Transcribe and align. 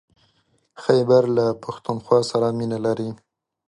خيبر 0.83 1.23
له 1.37 1.45
پښتونخوا 1.63 2.19
سره 2.31 2.47
مينه 2.59 2.77
لري. 2.85 3.09